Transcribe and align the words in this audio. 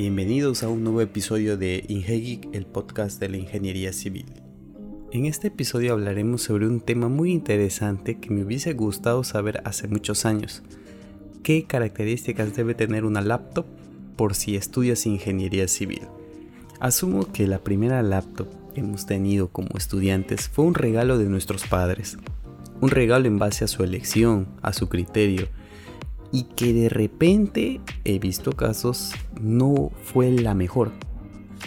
Bienvenidos 0.00 0.62
a 0.62 0.70
un 0.70 0.82
nuevo 0.82 1.02
episodio 1.02 1.58
de 1.58 1.84
Ingegeek, 1.88 2.48
el 2.54 2.64
podcast 2.64 3.20
de 3.20 3.28
la 3.28 3.36
ingeniería 3.36 3.92
civil. 3.92 4.24
En 5.12 5.26
este 5.26 5.48
episodio 5.48 5.92
hablaremos 5.92 6.40
sobre 6.40 6.66
un 6.66 6.80
tema 6.80 7.10
muy 7.10 7.30
interesante 7.30 8.18
que 8.18 8.30
me 8.30 8.42
hubiese 8.42 8.72
gustado 8.72 9.24
saber 9.24 9.60
hace 9.66 9.88
muchos 9.88 10.24
años. 10.24 10.62
¿Qué 11.42 11.64
características 11.64 12.56
debe 12.56 12.74
tener 12.74 13.04
una 13.04 13.20
laptop 13.20 13.66
por 14.16 14.34
si 14.34 14.56
estudias 14.56 15.04
ingeniería 15.04 15.68
civil? 15.68 16.04
Asumo 16.80 17.30
que 17.30 17.46
la 17.46 17.58
primera 17.58 18.02
laptop 18.02 18.48
que 18.72 18.80
hemos 18.80 19.04
tenido 19.04 19.48
como 19.48 19.68
estudiantes 19.76 20.48
fue 20.48 20.64
un 20.64 20.72
regalo 20.72 21.18
de 21.18 21.26
nuestros 21.26 21.66
padres. 21.66 22.16
Un 22.80 22.88
regalo 22.88 23.26
en 23.26 23.38
base 23.38 23.66
a 23.66 23.68
su 23.68 23.84
elección, 23.84 24.48
a 24.62 24.72
su 24.72 24.88
criterio, 24.88 25.48
y 26.32 26.44
que 26.44 26.72
de 26.72 26.88
repente 26.88 27.80
he 28.04 28.18
visto 28.18 28.52
casos 28.52 29.12
no 29.40 29.90
fue 30.04 30.30
la 30.30 30.54
mejor. 30.54 30.92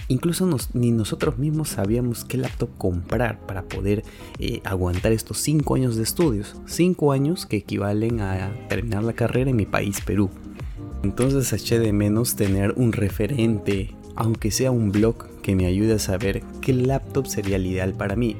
Incluso 0.07 0.49
ni 0.73 0.91
nosotros 0.91 1.37
mismos 1.37 1.69
sabíamos 1.69 2.25
qué 2.25 2.37
laptop 2.37 2.69
comprar 2.77 3.45
para 3.45 3.63
poder 3.63 4.03
eh, 4.39 4.59
aguantar 4.63 5.11
estos 5.11 5.39
5 5.39 5.75
años 5.75 5.95
de 5.95 6.03
estudios. 6.03 6.55
5 6.65 7.11
años 7.11 7.45
que 7.45 7.57
equivalen 7.57 8.19
a 8.19 8.53
terminar 8.67 9.03
la 9.03 9.13
carrera 9.13 9.49
en 9.49 9.55
mi 9.55 9.65
país, 9.65 10.01
Perú. 10.01 10.29
Entonces 11.03 11.51
eché 11.53 11.79
de 11.79 11.93
menos 11.93 12.35
tener 12.35 12.73
un 12.75 12.91
referente, 12.91 13.95
aunque 14.15 14.51
sea 14.51 14.71
un 14.71 14.91
blog, 14.91 15.15
que 15.41 15.55
me 15.55 15.65
ayude 15.65 15.93
a 15.93 15.99
saber 15.99 16.41
qué 16.61 16.73
laptop 16.73 17.27
sería 17.27 17.57
el 17.57 17.67
ideal 17.67 17.93
para 17.93 18.15
mí 18.15 18.37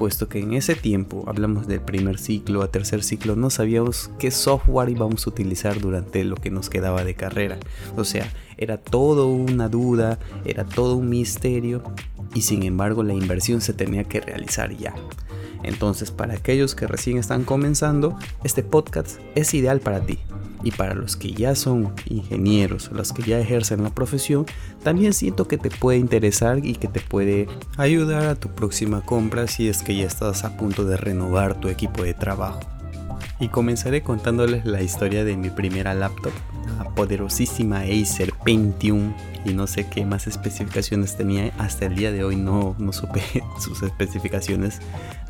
puesto 0.00 0.30
que 0.30 0.38
en 0.38 0.54
ese 0.54 0.76
tiempo, 0.76 1.24
hablamos 1.26 1.66
del 1.66 1.82
primer 1.82 2.18
ciclo 2.18 2.62
a 2.62 2.70
tercer 2.70 3.04
ciclo, 3.04 3.36
no 3.36 3.50
sabíamos 3.50 4.10
qué 4.18 4.30
software 4.30 4.88
íbamos 4.88 5.26
a 5.26 5.28
utilizar 5.28 5.78
durante 5.78 6.24
lo 6.24 6.36
que 6.36 6.50
nos 6.50 6.70
quedaba 6.70 7.04
de 7.04 7.12
carrera. 7.12 7.58
O 7.98 8.04
sea, 8.04 8.32
era 8.56 8.78
todo 8.78 9.26
una 9.26 9.68
duda, 9.68 10.18
era 10.46 10.64
todo 10.64 10.96
un 10.96 11.10
misterio 11.10 11.82
y 12.32 12.40
sin 12.40 12.62
embargo 12.62 13.02
la 13.02 13.12
inversión 13.12 13.60
se 13.60 13.74
tenía 13.74 14.04
que 14.04 14.22
realizar 14.22 14.74
ya. 14.74 14.94
Entonces, 15.64 16.10
para 16.10 16.32
aquellos 16.32 16.74
que 16.74 16.86
recién 16.86 17.18
están 17.18 17.44
comenzando, 17.44 18.16
este 18.42 18.62
podcast 18.62 19.20
es 19.34 19.52
ideal 19.52 19.80
para 19.80 20.00
ti. 20.00 20.18
Y 20.62 20.72
para 20.72 20.94
los 20.94 21.16
que 21.16 21.32
ya 21.32 21.54
son 21.54 21.92
ingenieros, 22.06 22.90
los 22.92 23.12
que 23.12 23.22
ya 23.22 23.38
ejercen 23.38 23.82
la 23.82 23.90
profesión, 23.90 24.46
también 24.82 25.12
siento 25.12 25.48
que 25.48 25.58
te 25.58 25.70
puede 25.70 25.98
interesar 25.98 26.64
y 26.64 26.74
que 26.74 26.88
te 26.88 27.00
puede 27.00 27.48
ayudar 27.76 28.26
a 28.26 28.34
tu 28.34 28.48
próxima 28.48 29.00
compra 29.00 29.46
si 29.46 29.68
es 29.68 29.82
que 29.82 29.96
ya 29.96 30.06
estás 30.06 30.44
a 30.44 30.56
punto 30.56 30.84
de 30.84 30.96
renovar 30.96 31.58
tu 31.60 31.68
equipo 31.68 32.02
de 32.02 32.14
trabajo. 32.14 32.60
Y 33.38 33.48
comenzaré 33.48 34.02
contándoles 34.02 34.66
la 34.66 34.82
historia 34.82 35.24
de 35.24 35.36
mi 35.36 35.48
primera 35.48 35.94
laptop, 35.94 36.32
la 36.78 36.84
poderosísima 36.90 37.80
Acer 37.80 38.34
Pentium 38.44 39.14
y 39.46 39.54
no 39.54 39.66
sé 39.66 39.86
qué 39.86 40.04
más 40.04 40.26
especificaciones 40.26 41.16
tenía. 41.16 41.52
Hasta 41.58 41.86
el 41.86 41.96
día 41.96 42.12
de 42.12 42.22
hoy 42.22 42.36
no, 42.36 42.76
no 42.78 42.92
supe 42.92 43.22
sus 43.58 43.82
especificaciones. 43.82 44.80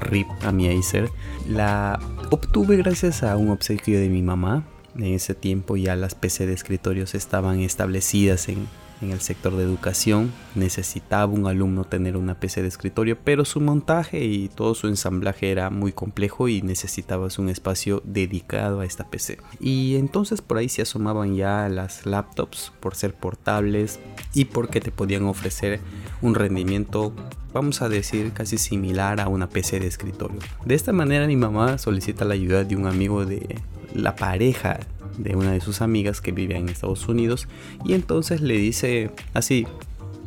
RIP 0.01 0.27
a 0.43 0.51
mi 0.51 0.69
Acer. 0.69 1.09
La 1.49 2.01
obtuve 2.31 2.77
gracias 2.77 3.23
a 3.23 3.37
un 3.37 3.51
obsequio 3.51 4.01
de 4.01 4.09
mi 4.09 4.23
mamá. 4.23 4.65
En 4.97 5.05
ese 5.05 5.35
tiempo 5.35 5.77
ya 5.77 5.97
las 5.97 6.15
PC 6.15 6.47
de 6.47 6.53
escritorios 6.53 7.15
estaban 7.15 7.61
establecidas 7.61 8.49
en, 8.49 8.67
en 9.01 9.11
el 9.11 9.21
sector 9.21 9.57
de 9.57 9.63
educación. 9.63 10.33
Necesitaba 10.55 11.33
un 11.33 11.47
alumno 11.47 11.85
tener 11.85 12.17
una 12.17 12.39
PC 12.39 12.63
de 12.63 12.69
escritorio, 12.69 13.19
pero 13.23 13.45
su 13.45 13.61
montaje 13.61 14.25
y 14.25 14.49
todo 14.49 14.75
su 14.75 14.89
ensamblaje 14.89 15.51
era 15.51 15.71
muy 15.71 15.93
complejo 15.93 16.49
y 16.49 16.63
necesitabas 16.63 17.39
un 17.39 17.49
espacio 17.49 18.03
dedicado 18.05 18.81
a 18.81 18.85
esta 18.85 19.09
PC. 19.09 19.39
Y 19.61 19.97
entonces 19.97 20.43
por 20.43 20.59
ahí 20.59 20.69
se 20.69 20.83
asomaban 20.83 21.35
ya 21.37 21.69
las 21.69 22.07
laptops 22.07 22.73
por 22.81 22.95
ser 22.95 23.15
portables 23.15 24.01
y 24.35 24.47
porque 24.47 24.81
te 24.81 24.91
podían 24.91 25.25
ofrecer 25.25 25.81
un 26.23 26.35
rendimiento 26.35 27.13
vamos 27.53 27.83
a 27.83 27.89
decir 27.89 28.33
casi 28.33 28.59
similar 28.59 29.21
a 29.21 29.27
una 29.27 29.49
PC 29.49 29.81
de 29.81 29.89
escritorio. 29.89 30.39
De 30.65 30.77
esta 30.77 30.93
manera 30.93 31.27
mi 31.27 31.35
mamá 31.35 31.79
solicita 31.79 32.25
la 32.25 32.35
ayuda 32.35 32.63
de 32.63 32.77
un 32.77 32.87
amigo 32.87 33.27
de 33.27 33.59
la 33.95 34.17
pareja 34.17 34.81
de 35.19 35.37
una 35.37 35.53
de 35.53 35.61
sus 35.61 35.83
amigas 35.83 36.21
que 36.21 36.33
vive 36.33 36.57
en 36.57 36.69
Estados 36.69 37.09
Unidos 37.09 37.49
y 37.85 37.95
entonces 37.95 38.41
le 38.41 38.55
dice 38.55 39.11
así 39.35 39.67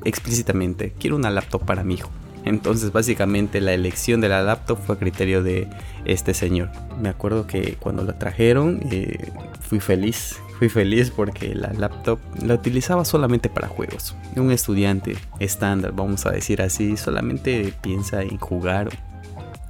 explícitamente, 0.06 0.94
quiero 1.00 1.16
una 1.16 1.30
laptop 1.30 1.66
para 1.66 1.84
mi 1.84 1.96
hijo. 1.96 2.10
Entonces 2.46 2.92
básicamente 2.92 3.62
la 3.62 3.74
elección 3.74 4.20
de 4.20 4.30
la 4.30 4.44
laptop 4.44 4.78
fue 4.78 4.96
a 4.96 5.00
criterio 5.00 5.44
de 5.44 5.68
este 6.06 6.34
señor. 6.34 6.70
Me 7.02 7.10
acuerdo 7.10 7.48
que 7.48 7.76
cuando 7.80 8.04
la 8.04 8.20
trajeron 8.20 8.82
eh, 8.92 9.32
fui 9.62 9.80
feliz. 9.80 10.38
Fui 10.60 10.70
feliz 10.70 11.10
porque 11.10 11.56
la 11.56 11.74
laptop 11.74 12.20
la 12.42 12.54
utilizaba 12.54 13.06
solamente 13.06 13.50
para 13.50 13.68
juegos. 13.68 14.16
Un 14.36 14.52
estudiante 14.52 15.16
estándar, 15.40 15.94
vamos 15.94 16.26
a 16.26 16.32
decir 16.32 16.62
así, 16.62 16.96
solamente 16.98 17.74
piensa 17.82 18.22
en 18.22 18.38
jugar. 18.38 18.90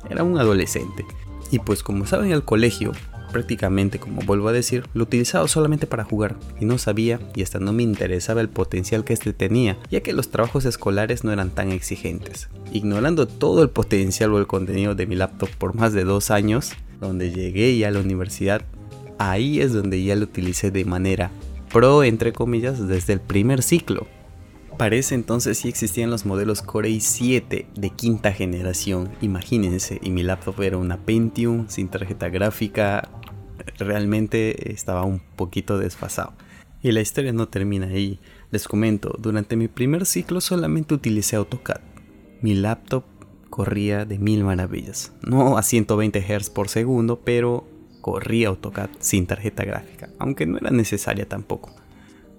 Era 0.09 0.23
un 0.23 0.37
adolescente. 0.37 1.05
Y 1.51 1.59
pues 1.59 1.83
como 1.83 2.05
saben 2.05 2.31
el 2.31 2.43
colegio 2.43 2.91
prácticamente, 3.33 3.99
como 3.99 4.21
vuelvo 4.21 4.47
a 4.47 4.53
decir, 4.53 4.85
lo 4.93 5.03
utilizaba 5.03 5.49
solamente 5.49 5.87
para 5.87 6.05
jugar 6.05 6.37
y 6.61 6.63
no 6.63 6.77
sabía 6.77 7.19
y 7.35 7.43
hasta 7.43 7.59
no 7.59 7.73
me 7.73 7.83
interesaba 7.83 8.39
el 8.39 8.47
potencial 8.47 9.03
que 9.03 9.11
este 9.11 9.33
tenía, 9.33 9.77
ya 9.91 9.99
que 9.99 10.13
los 10.13 10.29
trabajos 10.29 10.63
escolares 10.63 11.25
no 11.25 11.33
eran 11.33 11.49
tan 11.49 11.73
exigentes. 11.73 12.47
Ignorando 12.71 13.27
todo 13.27 13.61
el 13.61 13.69
potencial 13.69 14.31
o 14.33 14.39
el 14.39 14.47
contenido 14.47 14.95
de 14.95 15.05
mi 15.05 15.15
laptop 15.15 15.49
por 15.57 15.75
más 15.75 15.91
de 15.91 16.05
dos 16.05 16.31
años, 16.31 16.71
donde 17.01 17.31
llegué 17.31 17.77
ya 17.77 17.89
a 17.89 17.91
la 17.91 17.99
universidad, 17.99 18.61
ahí 19.17 19.59
es 19.59 19.73
donde 19.73 20.01
ya 20.01 20.15
lo 20.15 20.23
utilicé 20.23 20.71
de 20.71 20.85
manera 20.85 21.31
pro, 21.73 22.03
entre 22.03 22.31
comillas, 22.31 22.87
desde 22.87 23.13
el 23.13 23.19
primer 23.19 23.63
ciclo. 23.63 24.07
Parece 24.77 25.15
entonces 25.15 25.59
si 25.59 25.69
existían 25.69 26.09
los 26.09 26.25
modelos 26.25 26.61
Core 26.61 26.89
i7 26.89 27.67
de 27.73 27.89
quinta 27.91 28.33
generación, 28.33 29.11
imagínense, 29.21 29.99
y 30.01 30.09
mi 30.09 30.23
laptop 30.23 30.61
era 30.61 30.77
una 30.77 30.97
Pentium 30.97 31.69
sin 31.69 31.89
tarjeta 31.89 32.29
gráfica, 32.29 33.07
realmente 33.77 34.73
estaba 34.73 35.03
un 35.03 35.19
poquito 35.19 35.77
desfasado. 35.77 36.33
Y 36.81 36.91
la 36.91 37.01
historia 37.01 37.31
no 37.31 37.47
termina 37.47 37.87
ahí. 37.87 38.19
Les 38.51 38.67
comento, 38.67 39.15
durante 39.19 39.55
mi 39.55 39.67
primer 39.67 40.05
ciclo 40.05 40.41
solamente 40.41 40.93
utilicé 40.93 41.37
AutoCAD. 41.37 41.79
Mi 42.41 42.55
laptop 42.55 43.05
corría 43.49 44.03
de 44.05 44.19
mil 44.19 44.43
maravillas. 44.43 45.13
No 45.21 45.57
a 45.57 45.63
120 45.63 46.21
Hz 46.21 46.49
por 46.49 46.67
segundo, 46.67 47.21
pero 47.23 47.65
corría 48.01 48.49
AutoCAD 48.49 48.89
sin 48.99 49.27
tarjeta 49.27 49.63
gráfica, 49.63 50.09
aunque 50.19 50.45
no 50.45 50.57
era 50.57 50.71
necesaria 50.71 51.29
tampoco. 51.29 51.73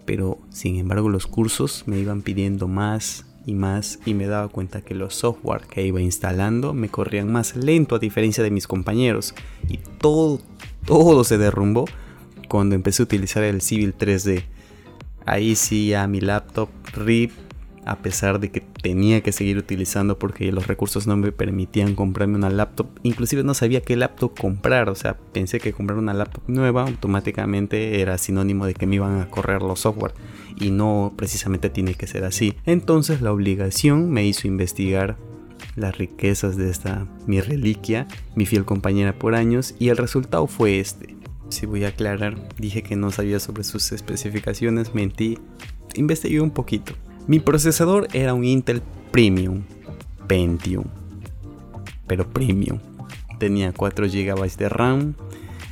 Pero 0.05 0.39
sin 0.51 0.77
embargo 0.77 1.09
los 1.09 1.27
cursos 1.27 1.85
me 1.87 1.99
iban 1.99 2.23
pidiendo 2.23 2.69
más 2.69 3.27
y 3.47 3.55
más 3.55 3.99
y 4.07 4.15
me 4.15 4.27
daba 4.27 4.49
cuenta 4.49 4.83
que 4.83 4.95
los 4.95 5.15
software 5.15 5.63
que 5.63 5.87
iba 5.87 6.01
instalando 6.01 6.73
me 6.73 6.89
corrían 6.89 7.31
más 7.31 7.57
lento 7.57 7.95
a 7.95 7.99
diferencia 7.99 8.43
de 8.43 8.51
mis 8.51 8.67
compañeros 8.67 9.35
y 9.69 9.79
todo 10.01 10.41
todo 10.87 11.25
se 11.25 11.39
derrumbó 11.39 11.87
cuando 12.49 12.75
empecé 12.75 13.03
a 13.03 13.05
utilizar 13.05 13.43
el 13.43 13.63
Civil 13.63 13.95
3D. 13.97 14.45
Ahí 15.27 15.57
sí 15.57 15.95
a 15.95 16.07
mi 16.07 16.21
laptop 16.21 16.69
RIP, 16.95 17.33
a 17.87 17.99
pesar 17.99 18.41
de 18.41 18.51
que 18.51 18.61
tenía 18.61 19.23
que 19.23 19.33
seguir 19.33 19.59
utilizando 19.59 20.19
porque 20.19 20.51
los 20.53 20.67
recursos 20.67 21.07
no 21.07 21.17
me 21.17 21.33
permitían 21.33 21.95
comprarme 21.95 22.37
una 22.37 22.51
laptop. 22.51 22.89
Inclusive 23.03 23.45
no 23.45 23.55
sabía 23.55 23.83
qué 23.83 23.97
laptop 23.97 24.39
comprar, 24.39 24.89
o 24.89 24.95
sea, 24.95 25.17
pensé 25.33 25.61
que 25.61 25.73
comprar 25.73 25.99
una 25.99 26.15
laptop 26.15 26.45
nueva 26.47 26.83
automáticamente 26.83 28.01
era 28.01 28.19
sinónimo 28.19 28.67
de 28.67 28.75
que 28.75 28.87
me 28.87 28.97
iban 28.97 29.21
a 29.21 29.31
correr 29.31 29.63
los 29.63 29.81
software 29.81 30.15
y 30.59 30.71
no 30.71 31.13
precisamente 31.17 31.71
tiene 31.71 31.95
que 31.95 32.07
ser 32.07 32.25
así. 32.25 32.55
Entonces 32.65 33.21
la 33.21 33.33
obligación 33.33 34.11
me 34.11 34.27
hizo 34.27 34.47
investigar 34.49 35.17
las 35.77 35.99
riquezas 35.99 36.57
de 36.57 36.71
esta 36.71 37.07
mi 37.27 37.41
reliquia, 37.41 38.07
mi 38.35 38.47
fiel 38.47 38.65
compañera 38.65 39.19
por 39.19 39.35
años, 39.35 39.75
y 39.79 39.89
el 39.89 39.97
resultado 39.97 40.47
fue 40.47 40.81
este. 40.81 41.17
Si 41.49 41.67
voy 41.67 41.85
a 41.85 41.89
aclarar, 41.89 42.37
dije 42.59 42.83
que 42.83 42.97
no 42.97 43.11
sabía 43.11 43.39
sobre 43.39 43.65
sus 43.65 43.93
especificaciones, 43.93 44.95
mentí, 44.95 45.39
investigué 45.95 46.41
un 46.41 46.51
poquito. 46.51 46.95
Mi 47.27 47.41
procesador 47.41 48.09
era 48.13 48.35
un 48.35 48.45
Intel 48.45 48.83
Premium 49.11 49.63
Pentium, 50.27 50.85
pero 52.07 52.27
Premium. 52.29 52.79
Tenía 53.39 53.73
4 53.73 54.07
GB 54.07 54.57
de 54.57 54.69
RAM, 54.69 55.15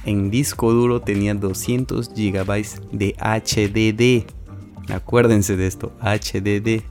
en 0.05 0.31
disco 0.31 0.73
duro 0.73 1.01
tenía 1.01 1.35
200 1.35 2.11
GB 2.15 2.65
de 2.93 3.15
HDD. 3.19 4.93
Acuérdense 4.93 5.57
de 5.57 5.67
esto, 5.67 5.93
HDD. 6.01 6.83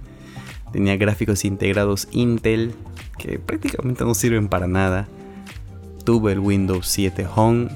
Tenía 0.72 0.96
gráficos 0.96 1.44
integrados 1.44 2.08
Intel 2.12 2.74
que 3.18 3.38
prácticamente 3.38 4.06
no 4.06 4.14
sirven 4.14 4.48
para 4.48 4.68
nada. 4.68 5.08
Tuve 6.06 6.32
el 6.32 6.40
Windows 6.40 6.88
7 6.88 7.28
Home 7.36 7.68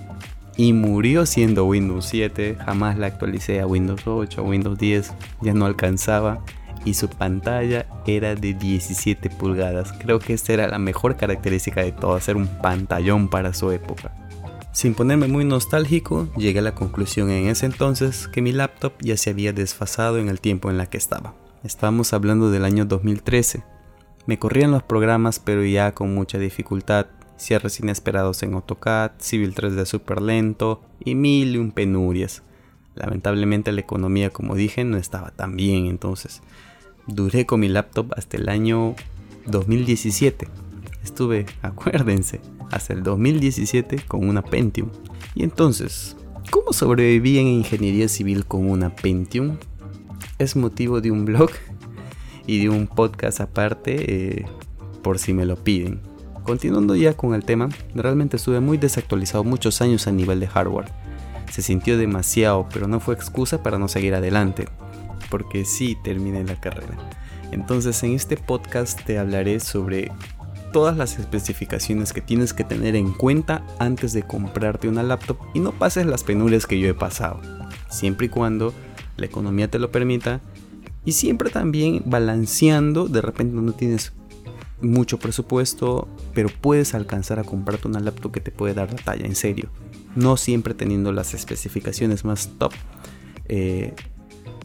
y 0.56 0.72
murió 0.74 1.26
siendo 1.26 1.66
Windows 1.66 2.06
7. 2.06 2.58
Jamás 2.66 2.98
la 2.98 3.08
actualicé 3.08 3.60
a 3.60 3.68
Windows 3.68 4.08
8, 4.08 4.42
a 4.42 4.44
Windows 4.44 4.80
10, 4.80 5.14
ya 5.42 5.54
no 5.54 5.66
alcanzaba. 5.66 6.44
Y 6.86 6.94
su 6.94 7.10
pantalla 7.10 7.88
era 8.06 8.36
de 8.36 8.54
17 8.54 9.30
pulgadas. 9.32 9.92
Creo 10.00 10.20
que 10.20 10.34
esta 10.34 10.54
era 10.54 10.68
la 10.68 10.80
mejor 10.80 11.18
característica 11.18 11.82
de 11.82 11.92
todo, 11.92 12.14
hacer 12.14 12.38
un 12.38 12.48
pantallón 12.48 13.28
para 13.28 13.54
su 13.54 13.72
época. 13.72 14.14
Sin 14.72 14.94
ponerme 14.94 15.28
muy 15.28 15.46
nostálgico, 15.46 16.28
llegué 16.36 16.60
a 16.60 16.62
la 16.62 16.76
conclusión 16.76 17.30
en 17.32 17.48
ese 17.48 17.66
entonces 17.66 18.28
que 18.28 18.42
mi 18.42 18.52
laptop 18.52 18.94
ya 19.00 19.16
se 19.16 19.30
había 19.30 19.54
desfasado 19.54 20.18
en 20.18 20.30
el 20.30 20.42
tiempo 20.42 20.70
en 20.70 20.78
la 20.78 20.86
que 20.86 20.98
estaba. 20.98 21.34
Estábamos 21.64 22.14
hablando 22.14 22.52
del 22.52 22.66
año 22.66 22.86
2013. 22.86 23.64
Me 24.26 24.38
corrían 24.38 24.72
los 24.72 24.84
programas 24.84 25.40
pero 25.40 25.64
ya 25.64 25.94
con 25.94 26.14
mucha 26.14 26.38
dificultad, 26.38 27.08
cierres 27.38 27.80
inesperados 27.80 28.44
en 28.44 28.54
AutoCAD, 28.54 29.12
Civil 29.18 29.56
3D 29.56 29.86
super 29.86 30.22
lento 30.22 30.82
y 31.04 31.16
mil 31.16 31.56
y 31.56 31.58
un 31.58 31.72
penurias. 31.72 32.44
Lamentablemente 32.96 33.72
la 33.72 33.82
economía, 33.82 34.30
como 34.30 34.56
dije, 34.56 34.84
no 34.84 34.98
estaba 34.98 35.32
tan 35.32 35.56
bien 35.56 35.86
entonces. 35.86 36.42
Duré 37.08 37.46
con 37.46 37.60
mi 37.60 37.68
laptop 37.68 38.14
hasta 38.18 38.38
el 38.38 38.50
año 38.50 38.96
2017. 39.46 40.48
Estuve, 41.04 41.46
acuérdense, 41.62 42.42
hasta 42.72 42.94
el 42.94 43.04
2017 43.04 44.00
con 44.08 44.28
una 44.28 44.42
Pentium. 44.42 44.90
Y 45.36 45.44
entonces, 45.44 46.16
¿cómo 46.50 46.74
sobreviví 46.74 47.38
en 47.38 47.48
ingeniería 47.48 48.08
civil 48.10 48.46
con 48.46 48.70
una 48.70 48.96
Pentium? 48.96 49.58
Es 50.40 50.56
motivo 50.56 51.00
de 51.00 51.12
un 51.12 51.26
blog 51.26 51.52
y 52.48 52.60
de 52.60 52.70
un 52.70 52.88
podcast 52.88 53.40
aparte 53.40 54.40
eh, 54.40 54.46
por 55.04 55.20
si 55.20 55.34
me 55.34 55.46
lo 55.46 55.64
piden. 55.64 56.02
Continuando 56.44 56.96
ya 56.96 57.14
con 57.14 57.34
el 57.34 57.46
tema, 57.46 57.70
realmente 57.94 58.38
estuve 58.38 58.60
muy 58.60 58.78
desactualizado 58.78 59.44
muchos 59.44 59.82
años 59.82 60.08
a 60.08 60.12
nivel 60.12 60.40
de 60.40 60.48
hardware. 60.48 60.92
Se 61.52 61.62
sintió 61.62 61.98
demasiado, 61.98 62.68
pero 62.74 62.88
no 62.88 63.00
fue 63.00 63.16
excusa 63.16 63.64
para 63.64 63.80
no 63.80 63.88
seguir 63.88 64.16
adelante, 64.16 64.68
porque 65.30 65.66
sí 65.66 65.98
terminé 66.04 66.44
la 66.44 66.60
carrera. 66.60 66.98
Entonces 67.52 68.02
en 68.04 68.14
este 68.14 68.38
podcast 68.38 69.02
te 69.04 69.20
hablaré 69.20 69.60
sobre 69.60 70.12
todas 70.74 70.98
las 70.98 71.18
especificaciones 71.20 72.12
que 72.12 72.22
tienes 72.22 72.54
que 72.54 72.66
tener 72.66 72.96
en 72.96 73.14
cuenta 73.14 73.66
antes 73.80 74.12
de 74.12 74.24
comprarte 74.24 74.90
una 74.90 75.04
laptop 75.04 75.38
y 75.54 75.60
no 75.60 75.72
pases 75.72 76.06
las 76.06 76.24
penurias 76.24 76.68
que 76.68 76.80
yo 76.80 76.90
he 76.90 76.94
pasado, 76.94 77.40
siempre 77.90 78.26
y 78.26 78.30
cuando 78.30 78.74
la 79.16 79.26
economía 79.26 79.70
te 79.70 79.80
lo 79.80 79.92
permita 79.92 80.42
y 81.06 81.14
siempre 81.14 81.50
también 81.50 82.02
balanceando, 82.06 83.08
de 83.08 83.22
repente 83.22 83.56
no 83.56 83.72
tienes 83.72 84.12
mucho 84.82 85.20
presupuesto, 85.20 86.08
pero 86.34 86.50
puedes 86.50 86.94
alcanzar 86.94 87.40
a 87.40 87.44
comprarte 87.44 87.88
una 87.88 88.00
laptop 88.00 88.34
que 88.34 88.42
te 88.42 88.52
puede 88.52 88.74
dar 88.74 88.92
la 88.92 88.98
talla, 88.98 89.26
en 89.26 89.36
serio. 89.36 89.70
No 90.16 90.36
siempre 90.36 90.74
teniendo 90.74 91.12
las 91.12 91.34
especificaciones 91.34 92.26
más 92.26 92.50
top 92.58 92.74
eh, 93.48 93.94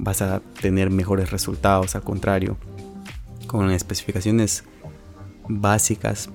vas 0.02 0.22
a 0.22 0.40
tener 0.60 0.90
mejores 0.90 1.30
resultados, 1.30 1.94
al 1.94 2.02
contrario, 2.02 2.56
con 3.46 3.70
especificaciones 3.70 4.64
básicas 5.48 6.30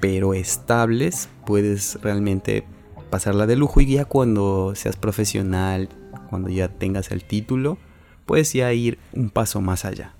pero 0.00 0.32
estables, 0.32 1.28
puedes 1.44 2.00
realmente 2.02 2.64
pasarla 3.10 3.46
de 3.46 3.56
lujo 3.56 3.80
y 3.80 3.94
ya 3.94 4.04
cuando 4.04 4.74
seas 4.76 4.96
profesional, 4.96 5.88
cuando 6.30 6.48
ya 6.50 6.68
tengas 6.68 7.10
el 7.10 7.24
título, 7.24 7.78
puedes 8.26 8.52
ya 8.52 8.72
ir 8.72 8.98
un 9.12 9.30
paso 9.30 9.60
más 9.60 9.84
allá. 9.84 10.14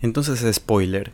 Entonces, 0.00 0.40
spoiler, 0.54 1.12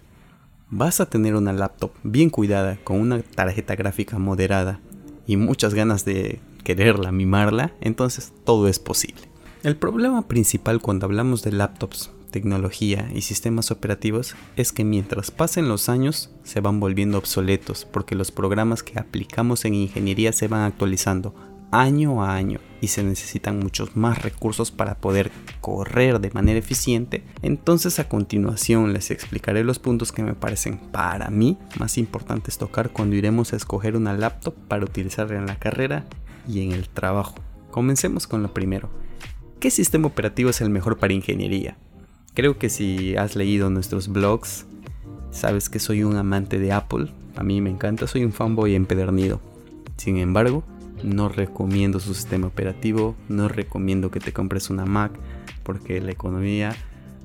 vas 0.68 1.00
a 1.00 1.10
tener 1.10 1.34
una 1.34 1.52
laptop 1.52 1.92
bien 2.04 2.30
cuidada 2.30 2.76
con 2.84 3.00
una 3.00 3.20
tarjeta 3.22 3.74
gráfica 3.74 4.18
moderada 4.18 4.78
y 5.26 5.36
muchas 5.36 5.74
ganas 5.74 6.04
de 6.04 6.40
quererla, 6.62 7.10
mimarla, 7.10 7.72
entonces 7.80 8.32
todo 8.44 8.68
es 8.68 8.78
posible. 8.78 9.29
El 9.62 9.76
problema 9.76 10.26
principal 10.26 10.80
cuando 10.80 11.04
hablamos 11.04 11.42
de 11.42 11.52
laptops 11.52 12.10
tecnología 12.30 13.10
y 13.14 13.20
sistemas 13.20 13.70
operativos 13.70 14.34
es 14.56 14.72
que 14.72 14.84
mientras 14.84 15.30
pasen 15.30 15.68
los 15.68 15.90
años 15.90 16.30
se 16.44 16.62
van 16.62 16.80
volviendo 16.80 17.18
obsoletos 17.18 17.84
porque 17.84 18.14
los 18.14 18.30
programas 18.30 18.82
que 18.82 18.98
aplicamos 18.98 19.66
en 19.66 19.74
ingeniería 19.74 20.32
se 20.32 20.48
van 20.48 20.62
actualizando 20.62 21.34
año 21.72 22.24
a 22.24 22.34
año 22.34 22.58
y 22.80 22.88
se 22.88 23.02
necesitan 23.02 23.58
muchos 23.58 23.96
más 23.96 24.22
recursos 24.22 24.70
para 24.70 24.94
poder 24.94 25.30
correr 25.60 26.20
de 26.20 26.30
manera 26.30 26.58
eficiente, 26.58 27.22
entonces 27.42 27.98
a 27.98 28.08
continuación 28.08 28.94
les 28.94 29.10
explicaré 29.10 29.62
los 29.62 29.78
puntos 29.78 30.10
que 30.10 30.22
me 30.22 30.32
parecen 30.32 30.78
para 30.78 31.28
mí 31.28 31.58
más 31.78 31.98
importantes 31.98 32.56
tocar 32.56 32.90
cuando 32.90 33.14
iremos 33.14 33.52
a 33.52 33.56
escoger 33.56 33.94
una 33.94 34.14
laptop 34.14 34.54
para 34.68 34.86
utilizar 34.86 35.30
en 35.32 35.44
la 35.44 35.56
carrera 35.56 36.06
y 36.48 36.62
en 36.62 36.72
el 36.72 36.88
trabajo. 36.88 37.34
Comencemos 37.70 38.26
con 38.26 38.42
lo 38.42 38.54
primero. 38.54 38.99
¿Qué 39.60 39.70
sistema 39.70 40.06
operativo 40.06 40.48
es 40.48 40.62
el 40.62 40.70
mejor 40.70 40.96
para 40.96 41.12
ingeniería? 41.12 41.76
Creo 42.32 42.56
que 42.56 42.70
si 42.70 43.14
has 43.16 43.36
leído 43.36 43.68
nuestros 43.68 44.08
blogs, 44.08 44.64
sabes 45.30 45.68
que 45.68 45.78
soy 45.78 46.02
un 46.02 46.16
amante 46.16 46.58
de 46.58 46.72
Apple. 46.72 47.12
A 47.36 47.42
mí 47.42 47.60
me 47.60 47.68
encanta, 47.68 48.06
soy 48.06 48.24
un 48.24 48.32
fanboy 48.32 48.74
empedernido. 48.74 49.38
Sin 49.98 50.16
embargo, 50.16 50.64
no 51.02 51.28
recomiendo 51.28 52.00
su 52.00 52.14
sistema 52.14 52.46
operativo, 52.46 53.14
no 53.28 53.48
recomiendo 53.48 54.10
que 54.10 54.18
te 54.18 54.32
compres 54.32 54.70
una 54.70 54.86
Mac 54.86 55.12
porque 55.62 56.00
la 56.00 56.12
economía 56.12 56.74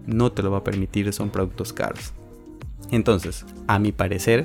no 0.05 0.33
te 0.33 0.43
lo 0.43 0.51
va 0.51 0.57
a 0.57 0.63
permitir, 0.65 1.13
son 1.13 1.29
productos 1.29 1.71
caros. 1.71 2.11
Entonces, 2.91 3.45
a 3.67 3.79
mi 3.79 3.93
parecer, 3.93 4.43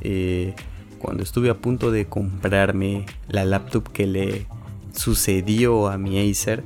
eh, 0.00 0.54
cuando 0.98 1.22
estuve 1.22 1.50
a 1.50 1.58
punto 1.58 1.90
de 1.90 2.06
comprarme 2.06 3.04
la 3.28 3.44
laptop 3.44 3.92
que 3.92 4.06
le 4.06 4.46
sucedió 4.94 5.88
a 5.88 5.98
mi 5.98 6.30
Acer, 6.30 6.64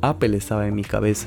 Apple 0.00 0.36
estaba 0.36 0.66
en 0.66 0.74
mi 0.74 0.84
cabeza 0.84 1.26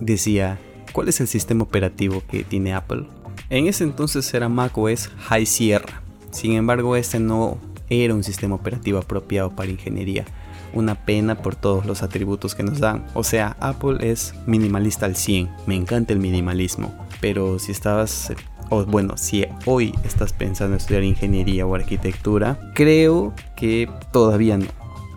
decía, 0.00 0.58
¿cuál 0.92 1.08
es 1.08 1.20
el 1.20 1.28
sistema 1.28 1.62
operativo 1.62 2.22
que 2.28 2.42
tiene 2.42 2.74
Apple? 2.74 3.06
En 3.50 3.66
ese 3.66 3.84
entonces 3.84 4.32
era 4.34 4.48
macOS 4.48 5.08
High 5.28 5.46
Sierra. 5.46 6.02
Sin 6.30 6.52
embargo, 6.52 6.96
este 6.96 7.20
no 7.20 7.58
era 7.88 8.14
un 8.14 8.24
sistema 8.24 8.54
operativo 8.54 8.98
apropiado 8.98 9.50
para 9.50 9.70
ingeniería. 9.70 10.24
Una 10.72 10.94
pena 10.94 11.42
por 11.42 11.56
todos 11.56 11.84
los 11.84 12.02
atributos 12.02 12.54
que 12.54 12.62
nos 12.62 12.78
dan. 12.78 13.04
O 13.14 13.24
sea, 13.24 13.56
Apple 13.58 13.98
es 14.08 14.34
minimalista 14.46 15.06
al 15.06 15.16
100. 15.16 15.50
Me 15.66 15.74
encanta 15.74 16.12
el 16.12 16.20
minimalismo. 16.20 16.94
Pero 17.20 17.58
si 17.58 17.72
estabas, 17.72 18.32
o 18.68 18.84
bueno, 18.84 19.16
si 19.16 19.44
hoy 19.66 19.92
estás 20.04 20.32
pensando 20.32 20.76
en 20.76 20.80
estudiar 20.80 21.02
ingeniería 21.02 21.66
o 21.66 21.74
arquitectura, 21.74 22.70
creo 22.74 23.34
que 23.56 23.90
todavía 24.12 24.58
no 24.58 24.66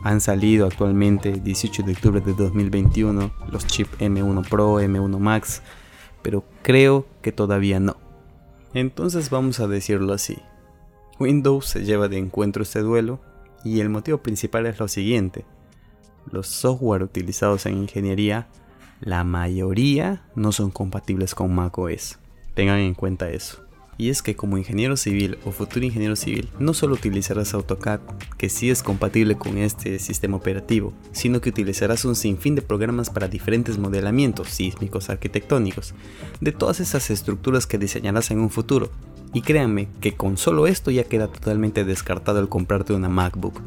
han 0.04 0.20
salido 0.20 0.68
actualmente 0.68 1.32
18 1.32 1.84
de 1.84 1.94
octubre 1.94 2.22
de 2.22 2.34
2021 2.34 3.32
los 3.50 3.66
chips 3.66 3.98
M1 4.00 4.48
Pro, 4.50 4.82
M1 4.82 5.18
Max, 5.18 5.62
pero 6.22 6.44
creo 6.62 7.08
que 7.22 7.32
todavía 7.32 7.80
no. 7.80 7.96
Entonces 8.74 9.30
vamos 9.30 9.60
a 9.60 9.68
decirlo 9.68 10.14
así. 10.14 10.38
Windows 11.20 11.68
se 11.68 11.86
lleva 11.86 12.10
de 12.10 12.18
encuentro 12.18 12.64
este 12.64 12.80
duelo 12.80 13.22
y 13.64 13.80
el 13.80 13.90
motivo 13.90 14.18
principal 14.18 14.66
es 14.66 14.80
lo 14.80 14.90
siguiente. 14.90 15.46
Los 16.30 16.48
software 16.48 17.04
utilizados 17.04 17.66
en 17.66 17.78
ingeniería, 17.78 18.48
la 19.00 19.24
mayoría 19.24 20.24
no 20.36 20.52
son 20.52 20.72
compatibles 20.72 21.34
con 21.34 21.54
macOS. 21.56 22.20
Tengan 22.56 22.80
en 22.80 22.94
cuenta 22.94 23.30
eso. 23.30 23.64
Y 23.98 24.10
es 24.10 24.22
que 24.22 24.36
como 24.36 24.58
ingeniero 24.58 24.98
civil 24.98 25.38
o 25.46 25.52
futuro 25.52 25.86
ingeniero 25.86 26.16
civil, 26.16 26.50
no 26.60 26.74
solo 26.74 26.96
utilizarás 26.96 27.54
AutoCAD, 27.54 28.00
que 28.38 28.50
sí 28.50 28.70
es 28.70 28.82
compatible 28.82 29.36
con 29.36 29.58
este 29.58 30.00
sistema 30.00 30.38
operativo, 30.38 30.94
sino 31.12 31.42
que 31.42 31.50
utilizarás 31.50 32.04
un 32.06 32.16
sinfín 32.16 32.56
de 32.56 32.62
programas 32.62 33.10
para 33.10 33.28
diferentes 33.28 33.78
modelamientos 33.78 34.50
sísmicos, 34.50 35.10
arquitectónicos, 35.10 35.94
de 36.42 36.52
todas 36.52 36.80
esas 36.80 37.10
estructuras 37.10 37.68
que 37.68 37.78
diseñarás 37.78 38.32
en 38.32 38.40
un 38.40 38.50
futuro. 38.50 38.92
Y 39.34 39.42
créanme 39.42 39.88
que 40.00 40.14
con 40.14 40.38
solo 40.38 40.68
esto 40.68 40.92
ya 40.92 41.04
queda 41.06 41.28
totalmente 41.28 41.86
descartado 41.86 42.40
el 42.40 42.50
comprarte 42.50 42.94
una 42.94 43.10
MacBook, 43.10 43.62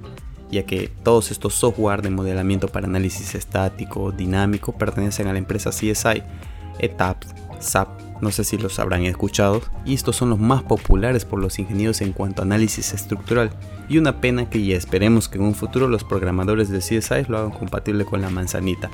ya 0.50 0.64
que 0.64 0.88
todos 1.02 1.30
estos 1.30 1.54
software 1.54 2.02
de 2.02 2.10
modelamiento 2.10 2.68
para 2.68 2.86
análisis 2.86 3.34
estático, 3.34 4.12
dinámico, 4.12 4.72
pertenecen 4.76 5.26
a 5.26 5.32
la 5.32 5.38
empresa 5.38 5.70
CSI, 5.70 6.22
ETAPS, 6.78 7.34
SAP, 7.58 8.05
no 8.20 8.30
sé 8.30 8.44
si 8.44 8.58
los 8.58 8.78
habrán 8.78 9.04
escuchado, 9.04 9.62
y 9.84 9.94
estos 9.94 10.16
son 10.16 10.30
los 10.30 10.38
más 10.38 10.62
populares 10.62 11.24
por 11.24 11.40
los 11.40 11.58
ingenieros 11.58 12.00
en 12.00 12.12
cuanto 12.12 12.42
a 12.42 12.44
análisis 12.44 12.92
estructural, 12.92 13.50
y 13.88 13.98
una 13.98 14.20
pena 14.20 14.50
que 14.50 14.64
ya 14.64 14.76
esperemos 14.76 15.28
que 15.28 15.38
en 15.38 15.44
un 15.44 15.54
futuro 15.54 15.88
los 15.88 16.04
programadores 16.04 16.70
de 16.70 16.78
CSI 16.78 17.24
lo 17.28 17.38
hagan 17.38 17.50
compatible 17.50 18.04
con 18.04 18.20
la 18.20 18.30
manzanita, 18.30 18.90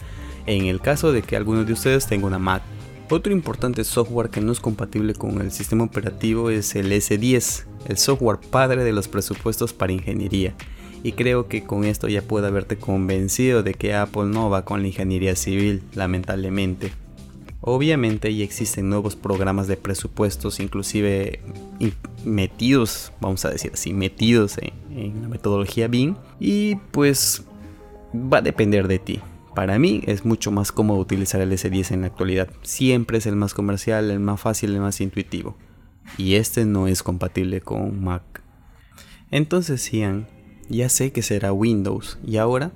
en 0.47 0.67
el 0.67 0.81
caso 0.81 1.13
de 1.13 1.23
que 1.23 1.37
alguno 1.37 1.65
de 1.65 1.73
ustedes 1.73 2.07
tenga 2.07 2.27
una 2.27 2.39
Mac. 2.39 2.63
Otro 3.11 3.33
importante 3.33 3.85
software 3.85 4.31
que 4.31 4.41
no 4.41 4.53
es 4.53 4.61
compatible 4.61 5.15
con 5.15 5.41
el 5.41 5.53
sistema 5.53 5.85
operativo 5.85 6.51
es 6.51 6.75
el 6.75 6.91
S10, 6.91 7.65
el 7.87 7.99
software 7.99 8.39
padre 8.39 8.85
de 8.85 8.93
los 8.93 9.09
presupuestos 9.09 9.73
para 9.73 9.93
ingeniería. 9.93 10.55
Y 11.03 11.13
creo 11.13 11.49
que 11.49 11.65
con 11.65 11.85
esto 11.85 12.09
ya 12.09 12.23
puede 12.23 12.47
haberte 12.47 12.77
convencido 12.77 13.63
de 13.63 13.75
que 13.75 13.95
Apple 13.95 14.27
no 14.27 14.51
va 14.51 14.65
con 14.65 14.83
la 14.83 14.89
ingeniería 14.89 15.37
civil, 15.37 15.83
lamentablemente. 15.95 16.93
Obviamente 17.65 18.35
ya 18.35 18.43
existen 18.43 18.89
nuevos 18.89 19.15
programas 19.15 19.69
de 19.69 19.77
presupuestos, 19.77 20.59
inclusive 20.59 21.41
metidos, 22.25 23.13
vamos 23.21 23.45
a 23.45 23.51
decir 23.51 23.71
así, 23.73 23.93
metidos 23.93 24.59
en, 24.91 25.23
la 25.23 25.29
metodología 25.29 25.87
BIM. 25.87 26.17
Y 26.41 26.75
pues 26.91 27.45
va 28.13 28.39
a 28.39 28.43
depender 28.43 28.89
de 28.89 28.99
ti. 28.99 29.21
Para 29.55 29.79
mí 29.79 30.03
es 30.07 30.25
mucho 30.25 30.51
más 30.51 30.73
cómodo 30.73 30.99
utilizar 30.99 31.41
el 31.41 31.53
S10 31.53 31.93
en 31.93 32.01
la 32.01 32.09
actualidad. 32.09 32.51
Siempre 32.63 33.19
es 33.19 33.27
el 33.27 33.37
más 33.37 33.55
comercial, 33.55 34.11
el 34.11 34.19
más 34.19 34.41
fácil, 34.41 34.75
el 34.75 34.81
más 34.81 35.01
intuitivo. 35.01 35.57
Y 36.19 36.35
este 36.35 36.65
no 36.65 36.89
es 36.89 37.05
compatible 37.05 37.61
con 37.61 38.03
Mac. 38.03 38.43
Entonces, 39.31 39.89
Ian, 39.93 40.27
Ya 40.69 40.89
sé 40.89 41.13
que 41.13 41.23
será 41.23 41.53
Windows. 41.53 42.19
¿Y 42.27 42.39
ahora? 42.39 42.73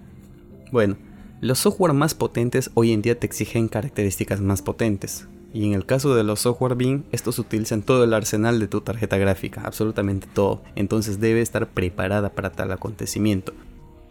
Bueno, 0.71 0.97
los 1.43 1.59
software 1.59 1.93
más 1.93 2.15
potentes 2.15 2.71
hoy 2.75 2.93
en 2.93 3.03
día 3.03 3.19
te 3.19 3.27
exigen 3.27 3.69
características 3.69 4.41
más 4.41 4.63
potentes. 4.63 5.29
Y 5.53 5.67
en 5.67 5.75
el 5.75 5.85
caso 5.87 6.15
de 6.15 6.25
los 6.25 6.41
software 6.41 6.77
BIM, 6.77 7.05
estos 7.13 7.39
utilizan 7.39 7.83
todo 7.83 8.05
el 8.05 8.15
arsenal 8.15 8.59
de 8.59 8.69
tu 8.69 8.81
tarjeta 8.81 9.17
gráfica, 9.19 9.63
absolutamente 9.65 10.27
todo. 10.33 10.63
Entonces 10.75 11.21
debe 11.21 11.41
estar 11.41 11.69
preparada 11.69 12.31
para 12.31 12.53
tal 12.53 12.73
acontecimiento. 12.73 13.53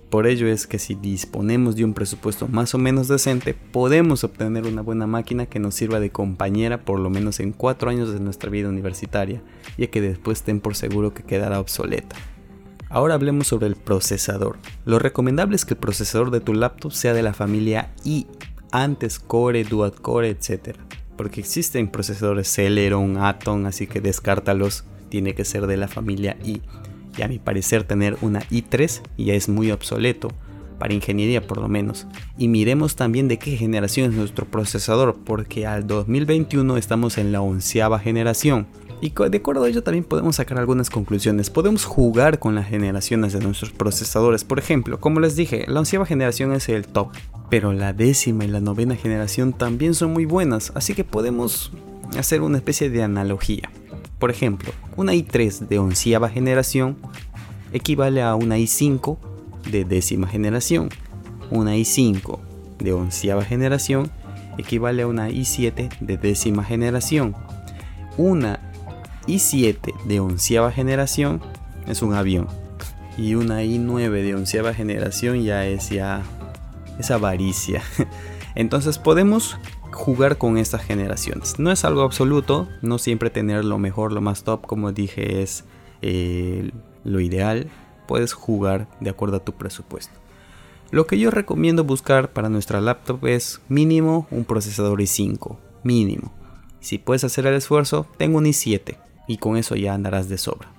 Por 0.09 0.27
ello 0.27 0.47
es 0.47 0.67
que 0.67 0.79
si 0.79 0.93
disponemos 0.93 1.75
de 1.75 1.83
un 1.83 1.93
presupuesto 1.95 2.47
más 2.47 2.75
o 2.75 2.77
menos 2.77 3.07
decente, 3.07 3.53
podemos 3.53 4.23
obtener 4.23 4.65
una 4.65 4.81
buena 4.81 5.07
máquina 5.07 5.47
que 5.47 5.59
nos 5.59 5.75
sirva 5.75 5.99
de 5.99 6.11
compañera 6.11 6.81
por 6.81 6.99
lo 6.99 7.09
menos 7.09 7.39
en 7.39 7.51
4 7.51 7.89
años 7.89 8.13
de 8.13 8.19
nuestra 8.19 8.51
vida 8.51 8.69
universitaria, 8.69 9.41
ya 9.77 9.87
que 9.87 10.01
después 10.01 10.43
ten 10.43 10.61
por 10.61 10.75
seguro 10.75 11.13
que 11.13 11.23
quedará 11.23 11.59
obsoleta. 11.59 12.15
Ahora 12.89 13.15
hablemos 13.15 13.47
sobre 13.47 13.67
el 13.67 13.75
procesador. 13.75 14.57
Lo 14.85 14.99
recomendable 14.99 15.55
es 15.55 15.65
que 15.65 15.73
el 15.73 15.79
procesador 15.79 16.31
de 16.31 16.41
tu 16.41 16.53
laptop 16.53 16.91
sea 16.91 17.13
de 17.13 17.23
la 17.23 17.33
familia 17.33 17.93
i, 18.03 18.27
antes 18.71 19.19
Core, 19.19 19.63
Dual 19.63 19.93
Core, 19.93 20.29
etc. 20.29 20.77
Porque 21.17 21.41
existen 21.41 21.89
procesadores 21.89 22.47
Celeron, 22.47 23.17
Atom, 23.17 23.65
así 23.65 23.87
que 23.87 24.01
descártalos, 24.01 24.85
tiene 25.09 25.33
que 25.33 25.45
ser 25.45 25.67
de 25.67 25.77
la 25.77 25.87
familia 25.87 26.37
i 26.43 26.61
y 27.17 27.21
a 27.21 27.27
mi 27.27 27.39
parecer 27.39 27.83
tener 27.83 28.17
una 28.21 28.41
i3 28.49 29.01
ya 29.17 29.33
es 29.33 29.49
muy 29.49 29.71
obsoleto, 29.71 30.29
para 30.77 30.93
ingeniería 30.93 31.45
por 31.45 31.59
lo 31.59 31.67
menos. 31.67 32.07
Y 32.37 32.47
miremos 32.47 32.95
también 32.95 33.27
de 33.27 33.39
qué 33.39 33.55
generación 33.55 34.11
es 34.11 34.17
nuestro 34.17 34.45
procesador, 34.45 35.15
porque 35.23 35.65
al 35.65 35.87
2021 35.87 36.77
estamos 36.77 37.17
en 37.17 37.31
la 37.31 37.41
onceava 37.41 37.99
generación. 37.99 38.67
Y 39.01 39.09
de 39.09 39.37
acuerdo 39.37 39.63
a 39.65 39.69
ello 39.69 39.83
también 39.83 40.03
podemos 40.03 40.37
sacar 40.37 40.57
algunas 40.57 40.89
conclusiones. 40.89 41.49
Podemos 41.49 41.85
jugar 41.85 42.39
con 42.39 42.55
las 42.55 42.67
generaciones 42.67 43.33
de 43.33 43.39
nuestros 43.39 43.71
procesadores. 43.71 44.43
Por 44.43 44.57
ejemplo, 44.57 44.99
como 44.99 45.19
les 45.19 45.35
dije, 45.35 45.65
la 45.67 45.79
onceava 45.79 46.05
generación 46.05 46.53
es 46.53 46.69
el 46.69 46.87
top. 46.87 47.09
Pero 47.49 47.73
la 47.73 47.93
décima 47.93 48.45
y 48.45 48.47
la 48.47 48.61
novena 48.61 48.95
generación 48.95 49.53
también 49.53 49.93
son 49.93 50.13
muy 50.13 50.25
buenas. 50.25 50.71
Así 50.75 50.93
que 50.93 51.03
podemos 51.03 51.71
hacer 52.17 52.41
una 52.41 52.57
especie 52.57 52.89
de 52.89 53.03
analogía. 53.03 53.69
Por 54.17 54.31
ejemplo, 54.31 54.71
una 54.95 55.13
i3 55.13 55.67
de 55.67 55.77
onceava 55.77 56.29
generación 56.29 56.97
equivale 57.73 58.23
a 58.23 58.35
una 58.35 58.57
i5 58.57 59.17
de 59.69 59.83
décima 59.83 60.27
generación. 60.27 60.89
Una 61.51 61.75
i5 61.75 62.39
de 62.79 62.93
onceava 62.93 63.43
generación 63.43 64.09
equivale 64.57 65.03
a 65.03 65.07
una 65.07 65.29
i7 65.29 65.99
de 65.99 66.17
décima 66.17 66.63
generación. 66.63 67.35
Una 68.17 68.59
i7 69.27 70.03
de 70.03 70.19
onceava 70.19 70.71
generación 70.71 71.41
es 71.87 72.01
un 72.01 72.13
avión. 72.13 72.47
Y 73.17 73.35
una 73.35 73.63
i9 73.63 74.09
de 74.09 74.35
onceava 74.35 74.73
generación 74.73 75.41
ya 75.43 75.65
es 75.65 75.89
ya 75.89 76.23
es 76.99 77.11
avaricia. 77.11 77.81
Entonces 78.55 78.99
podemos 78.99 79.57
jugar 79.91 80.37
con 80.37 80.57
estas 80.57 80.83
generaciones. 80.83 81.59
No 81.59 81.71
es 81.71 81.85
algo 81.85 82.01
absoluto, 82.01 82.67
no 82.81 82.97
siempre 82.97 83.29
tener 83.29 83.65
lo 83.65 83.77
mejor, 83.77 84.11
lo 84.11 84.21
más 84.21 84.43
top, 84.43 84.65
como 84.65 84.91
dije, 84.91 85.41
es 85.41 85.63
eh, 86.01 86.71
lo 87.03 87.19
ideal. 87.19 87.69
Puedes 88.07 88.33
jugar 88.33 88.87
de 88.99 89.09
acuerdo 89.09 89.37
a 89.37 89.43
tu 89.43 89.53
presupuesto. 89.53 90.13
Lo 90.91 91.07
que 91.07 91.17
yo 91.17 91.31
recomiendo 91.31 91.83
buscar 91.83 92.31
para 92.31 92.49
nuestra 92.49 92.79
laptop 92.79 93.25
es 93.25 93.61
mínimo 93.69 94.27
un 94.29 94.45
procesador 94.45 94.99
i5, 94.99 95.57
mínimo. 95.83 96.31
Si 96.79 96.99
puedes 96.99 97.23
hacer 97.23 97.47
el 97.47 97.55
esfuerzo, 97.55 98.05
tengo 98.17 98.37
un 98.37 98.45
i7 98.45 99.04
y 99.27 99.37
con 99.37 99.57
eso 99.57 99.75
ya 99.75 99.93
andarás 99.93 100.29
de 100.29 100.37
sobra. 100.37 100.69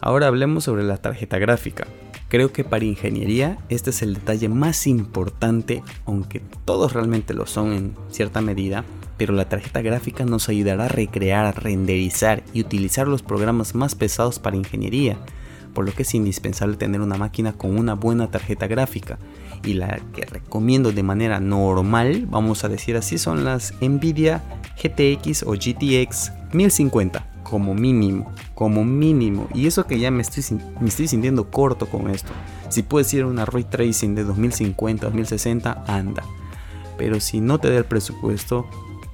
Ahora 0.00 0.28
hablemos 0.28 0.64
sobre 0.64 0.84
la 0.84 0.98
tarjeta 0.98 1.38
gráfica. 1.38 1.86
Creo 2.28 2.52
que 2.52 2.62
para 2.62 2.84
ingeniería 2.84 3.58
este 3.68 3.90
es 3.90 4.02
el 4.02 4.14
detalle 4.14 4.48
más 4.48 4.86
importante, 4.86 5.82
aunque 6.04 6.40
todos 6.64 6.92
realmente 6.92 7.34
lo 7.34 7.46
son 7.46 7.72
en 7.72 7.94
cierta 8.10 8.40
medida, 8.40 8.84
pero 9.16 9.32
la 9.32 9.48
tarjeta 9.48 9.80
gráfica 9.80 10.24
nos 10.24 10.48
ayudará 10.48 10.84
a 10.84 10.88
recrear, 10.88 11.62
renderizar 11.62 12.44
y 12.52 12.60
utilizar 12.60 13.08
los 13.08 13.22
programas 13.22 13.74
más 13.74 13.94
pesados 13.94 14.38
para 14.38 14.56
ingeniería, 14.56 15.16
por 15.74 15.86
lo 15.86 15.92
que 15.92 16.02
es 16.02 16.14
indispensable 16.14 16.76
tener 16.76 17.00
una 17.00 17.16
máquina 17.16 17.54
con 17.54 17.76
una 17.76 17.94
buena 17.94 18.30
tarjeta 18.30 18.66
gráfica. 18.66 19.18
Y 19.64 19.74
la 19.74 19.98
que 20.12 20.24
recomiendo 20.24 20.92
de 20.92 21.02
manera 21.02 21.40
normal, 21.40 22.26
vamos 22.28 22.62
a 22.62 22.68
decir 22.68 22.96
así, 22.96 23.18
son 23.18 23.44
las 23.44 23.74
Nvidia 23.80 24.44
GTX 24.76 25.42
o 25.42 25.52
GTX 25.52 26.32
1050 26.52 27.37
como 27.48 27.74
mínimo, 27.74 28.32
como 28.54 28.84
mínimo. 28.84 29.48
Y 29.54 29.66
eso 29.66 29.86
que 29.86 29.98
ya 29.98 30.10
me 30.10 30.22
estoy, 30.22 30.42
sintiendo 31.08 31.50
corto 31.50 31.86
con 31.86 32.10
esto. 32.10 32.30
Si 32.68 32.82
puedes 32.82 33.12
ir 33.14 33.22
a 33.22 33.26
una 33.26 33.46
ray 33.46 33.64
tracing 33.64 34.14
de 34.14 34.24
2050, 34.24 35.06
2060, 35.06 35.84
anda. 35.86 36.24
Pero 36.96 37.20
si 37.20 37.40
no 37.40 37.58
te 37.58 37.70
da 37.70 37.78
el 37.78 37.84
presupuesto, 37.84 38.66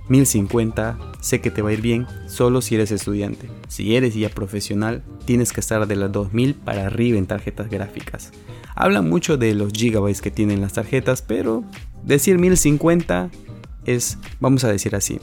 1050, 0.08 0.98
sé 1.20 1.40
que 1.40 1.50
te 1.50 1.62
va 1.62 1.70
a 1.70 1.72
ir 1.72 1.80
bien 1.80 2.06
solo 2.26 2.60
si 2.60 2.74
eres 2.74 2.90
estudiante. 2.90 3.48
Si 3.68 3.96
eres 3.96 4.14
ya 4.14 4.28
profesional, 4.28 5.02
tienes 5.24 5.52
que 5.52 5.60
estar 5.60 5.86
de 5.86 5.96
las 5.96 6.12
2000 6.12 6.54
para 6.54 6.86
arriba 6.86 7.18
en 7.18 7.26
tarjetas 7.26 7.70
gráficas. 7.70 8.32
Habla 8.74 9.02
mucho 9.02 9.36
de 9.36 9.54
los 9.54 9.72
gigabytes 9.72 10.20
que 10.20 10.30
tienen 10.30 10.60
las 10.60 10.72
tarjetas, 10.72 11.22
pero 11.22 11.62
decir 12.02 12.38
1050 12.38 13.30
es, 13.86 14.18
vamos 14.40 14.64
a 14.64 14.68
decir 14.72 14.96
así, 14.96 15.20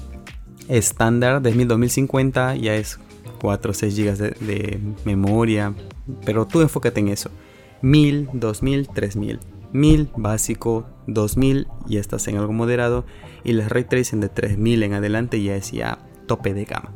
estándar 0.72 1.42
de 1.42 1.52
2050 1.66 2.56
ya 2.56 2.76
es 2.76 2.98
4 3.42 3.72
o 3.72 3.74
6 3.74 3.98
GB 3.98 4.18
de, 4.40 4.80
memoria, 5.04 5.74
pero 6.26 6.48
tú 6.48 6.62
enfócate 6.62 7.02
en 7.02 7.10
eso. 7.10 7.30
1000, 7.82 8.30
2000, 8.34 8.88
3000. 8.88 9.40
1000 9.74 10.10
básico, 10.16 10.86
2000 11.08 11.68
y 11.88 11.98
estás 11.98 12.28
en 12.28 12.38
algo 12.38 12.54
moderado 12.54 13.06
y 13.44 13.54
las 13.54 13.70
ray 13.70 13.84
tracing 13.84 14.22
de 14.22 14.30
3000 14.30 14.84
en 14.84 14.94
adelante 14.94 15.42
ya 15.42 15.56
es 15.56 15.72
ya 15.72 16.00
tope 16.26 16.54
de 16.54 16.66
gama. 16.66 16.94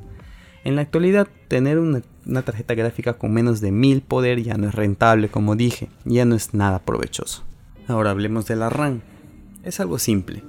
En 0.63 0.75
la 0.75 0.82
actualidad, 0.82 1.27
tener 1.48 1.77
una, 1.77 2.01
una, 2.25 2.41
tarjeta 2.41 2.74
gráfica 2.74 3.13
con 3.13 3.34
menos 3.34 3.62
de 3.62 3.72
1000 3.72 4.01
poder 4.01 4.41
ya 4.41 4.55
no 4.55 4.70
es 4.70 4.75
rentable, 4.75 5.29
como 5.29 5.55
dije, 5.55 5.89
ya 6.05 6.25
no 6.25 6.36
es 6.36 6.53
nada 6.53 6.79
provechoso. 6.79 7.44
Ahora 7.88 8.12
hablemos 8.12 8.48
de 8.48 8.55
la 8.55 8.70
RAM. 8.70 9.01
Es 9.63 9.79
algo 9.79 10.00
simple. 10.00 10.44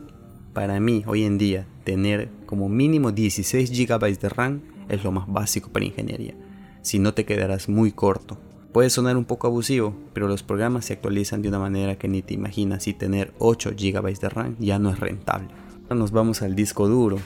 Para 0.54 0.80
mí, 0.80 1.04
hoy 1.06 1.24
en 1.24 1.36
día, 1.36 1.66
tener 1.86 2.28
como 2.46 2.68
mínimo 2.68 3.12
16 3.12 3.70
GB 3.70 4.18
de 4.18 4.28
RAM 4.28 4.60
es 4.88 5.04
lo 5.04 5.12
más 5.12 5.28
básico 5.28 5.70
para 5.70 5.84
ingeniería. 5.84 6.34
Si 6.82 6.98
no 6.98 7.14
te 7.14 7.24
quedarás 7.24 7.68
muy 7.68 7.92
corto. 7.92 8.36
Puede 8.72 8.90
sonar 8.90 9.16
un 9.16 9.24
poco 9.24 9.46
abusivo, 9.46 9.94
pero 10.12 10.26
los 10.26 10.42
programas 10.42 10.84
se 10.84 10.94
actualizan 10.94 11.42
de 11.42 11.48
una 11.48 11.60
manera 11.60 11.96
que 11.96 12.08
ni 12.08 12.22
te 12.22 12.34
imaginas 12.34 12.88
y 12.88 12.92
tener 12.92 13.32
8 13.38 13.70
GB 13.78 14.18
de 14.18 14.28
RAM 14.28 14.56
ya 14.58 14.80
no 14.80 14.90
es 14.90 14.98
rentable. 14.98 15.48
Ahora 15.84 15.94
nos 15.94 16.10
vamos 16.10 16.42
al 16.42 16.56
disco 16.56 16.88
duro, 16.88 17.18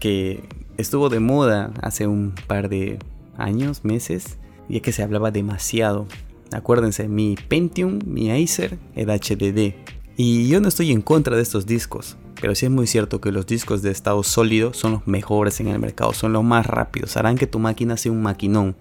que 0.00 0.42
estuvo 0.76 1.08
de 1.08 1.20
moda 1.20 1.72
hace 1.80 2.08
un 2.08 2.34
par 2.48 2.68
de 2.68 2.98
años, 3.38 3.84
meses, 3.84 4.36
ya 4.68 4.80
que 4.80 4.92
se 4.92 5.04
hablaba 5.04 5.30
demasiado. 5.30 6.06
Acuérdense, 6.52 7.08
mi 7.08 7.36
Pentium, 7.48 8.00
mi 8.04 8.30
Acer 8.32 8.78
era 8.96 9.14
HDD. 9.14 9.74
Y 10.16 10.48
yo 10.48 10.60
no 10.60 10.68
estoy 10.68 10.90
en 10.90 11.02
contra 11.02 11.36
de 11.36 11.42
estos 11.42 11.66
discos, 11.66 12.16
pero 12.40 12.54
sí 12.54 12.66
es 12.66 12.72
muy 12.72 12.86
cierto 12.86 13.20
que 13.20 13.32
los 13.32 13.46
discos 13.46 13.82
de 13.82 13.90
estado 13.90 14.22
sólido 14.22 14.72
son 14.72 14.92
los 14.92 15.06
mejores 15.06 15.60
en 15.60 15.68
el 15.68 15.78
mercado, 15.78 16.12
son 16.12 16.32
los 16.32 16.44
más 16.44 16.66
rápidos, 16.66 17.16
harán 17.16 17.36
que 17.36 17.46
tu 17.46 17.58
máquina 17.58 17.96
sea 17.96 18.12
un 18.12 18.22
maquinón. 18.22 18.76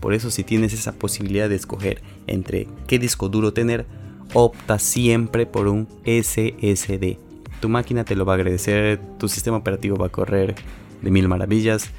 Por 0.00 0.12
eso 0.12 0.30
si 0.30 0.44
tienes 0.44 0.72
esa 0.72 0.92
posibilidad 0.92 1.48
de 1.48 1.56
escoger 1.56 2.02
entre 2.26 2.68
qué 2.86 2.98
disco 2.98 3.28
duro 3.28 3.52
tener, 3.52 3.86
opta 4.34 4.78
siempre 4.78 5.46
por 5.46 5.68
un 5.68 5.88
SSD. 6.04 7.18
Tu 7.60 7.68
máquina 7.68 8.04
te 8.04 8.16
lo 8.16 8.24
va 8.24 8.34
a 8.34 8.36
agradecer, 8.36 9.00
tu 9.18 9.28
sistema 9.28 9.56
operativo 9.56 9.96
va 9.96 10.06
a 10.06 10.10
correr 10.10 10.54
de 11.00 11.10
mil 11.10 11.28
maravillas 11.28 11.90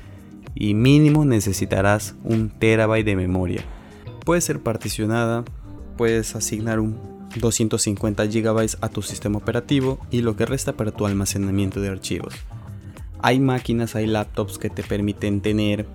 y 0.53 0.73
mínimo 0.73 1.25
necesitarás 1.25 2.15
un 2.23 2.49
terabyte 2.49 3.05
de 3.05 3.15
memoria. 3.15 3.61
Puede 4.25 4.41
ser 4.41 4.59
particionada, 4.59 5.45
puedes 5.97 6.35
asignar 6.35 6.79
un 6.79 7.16
250 7.35 8.25
GB 8.25 8.77
a 8.81 8.89
tu 8.89 9.01
sistema 9.01 9.37
operativo 9.37 9.99
y 10.11 10.21
lo 10.21 10.35
que 10.35 10.45
resta 10.45 10.73
para 10.73 10.91
tu 10.91 11.05
almacenamiento 11.05 11.81
de 11.81 11.89
archivos. 11.89 12.33
Hay 13.21 13.39
máquinas, 13.39 13.95
hay 13.95 14.07
laptops 14.07 14.57
que 14.57 14.69
te 14.69 14.83
permiten 14.83 15.41
tener 15.41 15.85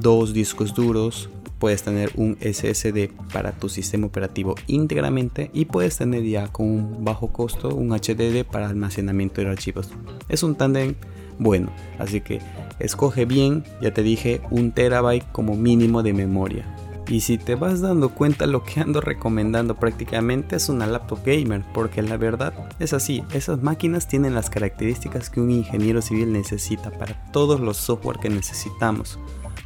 dos 0.00 0.32
discos 0.32 0.74
duros, 0.74 1.30
puedes 1.58 1.82
tener 1.82 2.10
un 2.16 2.36
SSD 2.40 3.10
para 3.32 3.52
tu 3.52 3.68
sistema 3.68 4.06
operativo 4.06 4.54
íntegramente 4.66 5.50
y 5.54 5.66
puedes 5.66 5.96
tener 5.96 6.24
ya 6.24 6.48
con 6.48 6.66
un 6.66 7.04
bajo 7.04 7.32
costo 7.32 7.74
un 7.74 7.90
HDD 7.90 8.44
para 8.44 8.68
almacenamiento 8.68 9.40
de 9.40 9.48
archivos. 9.48 9.88
Es 10.28 10.42
un 10.42 10.54
tándem 10.54 10.96
bueno, 11.38 11.70
así 11.98 12.20
que 12.20 12.40
escoge 12.78 13.26
bien, 13.26 13.64
ya 13.82 13.92
te 13.92 14.02
dije, 14.02 14.40
un 14.50 14.72
terabyte 14.72 15.30
como 15.32 15.54
mínimo 15.54 16.02
de 16.02 16.12
memoria. 16.12 16.64
Y 17.08 17.20
si 17.20 17.38
te 17.38 17.54
vas 17.54 17.80
dando 17.80 18.08
cuenta 18.08 18.46
lo 18.46 18.64
que 18.64 18.80
ando 18.80 19.00
recomendando 19.00 19.76
prácticamente 19.76 20.56
es 20.56 20.68
una 20.68 20.88
laptop 20.88 21.20
gamer, 21.24 21.62
porque 21.72 22.02
la 22.02 22.16
verdad 22.16 22.52
es 22.80 22.92
así, 22.92 23.22
esas 23.32 23.62
máquinas 23.62 24.08
tienen 24.08 24.34
las 24.34 24.50
características 24.50 25.30
que 25.30 25.40
un 25.40 25.52
ingeniero 25.52 26.02
civil 26.02 26.32
necesita 26.32 26.90
para 26.90 27.30
todos 27.30 27.60
los 27.60 27.76
software 27.76 28.18
que 28.18 28.28
necesitamos. 28.28 29.20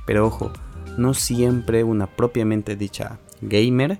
Pero 0.04 0.26
ojo, 0.26 0.52
no 0.99 1.14
siempre 1.14 1.82
una 1.82 2.06
propiamente 2.06 2.76
dicha 2.76 3.18
gamer 3.40 3.99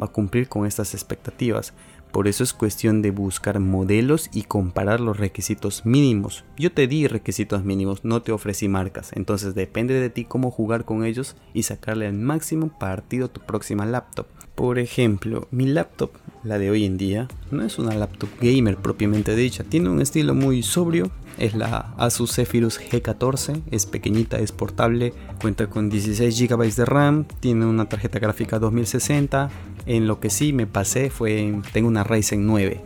va 0.00 0.06
a 0.06 0.12
cumplir 0.12 0.48
con 0.48 0.66
estas 0.66 0.94
expectativas. 0.94 1.72
Por 2.12 2.26
eso 2.26 2.42
es 2.42 2.52
cuestión 2.52 3.02
de 3.02 3.10
buscar 3.10 3.60
modelos 3.60 4.30
y 4.32 4.42
comparar 4.42 5.00
los 5.00 5.18
requisitos 5.18 5.86
mínimos. 5.86 6.44
Yo 6.56 6.72
te 6.72 6.86
di 6.86 7.06
requisitos 7.06 7.64
mínimos, 7.64 8.04
no 8.04 8.22
te 8.22 8.32
ofrecí 8.32 8.68
marcas. 8.68 9.12
Entonces 9.14 9.54
depende 9.54 9.94
de 9.94 10.10
ti 10.10 10.24
cómo 10.24 10.50
jugar 10.50 10.84
con 10.84 11.04
ellos 11.04 11.36
y 11.54 11.62
sacarle 11.62 12.06
al 12.06 12.14
máximo 12.14 12.68
partido 12.78 13.26
a 13.26 13.32
tu 13.32 13.40
próxima 13.40 13.86
laptop. 13.86 14.26
Por 14.54 14.78
ejemplo, 14.78 15.48
mi 15.50 15.66
laptop, 15.66 16.10
la 16.44 16.58
de 16.58 16.70
hoy 16.70 16.84
en 16.84 16.98
día, 16.98 17.28
no 17.50 17.64
es 17.64 17.78
una 17.78 17.94
laptop 17.94 18.28
gamer 18.40 18.76
propiamente 18.76 19.34
dicha. 19.34 19.64
Tiene 19.64 19.88
un 19.88 20.02
estilo 20.02 20.34
muy 20.34 20.62
sobrio. 20.62 21.10
Es 21.40 21.54
la 21.54 21.94
Asus 21.96 22.34
Zephyrus 22.34 22.78
G14. 22.78 23.62
Es 23.70 23.86
pequeñita, 23.86 24.38
es 24.38 24.52
portable. 24.52 25.14
Cuenta 25.40 25.68
con 25.68 25.88
16 25.88 26.38
GB 26.38 26.74
de 26.74 26.84
RAM. 26.84 27.24
Tiene 27.40 27.64
una 27.64 27.88
tarjeta 27.88 28.18
gráfica 28.18 28.58
2060. 28.58 29.48
En 29.86 30.06
lo 30.06 30.20
que 30.20 30.28
sí 30.28 30.52
me 30.52 30.66
pasé 30.66 31.08
fue. 31.08 31.58
Tengo 31.72 31.88
una 31.88 32.04
Ryzen 32.04 32.46
9. 32.46 32.82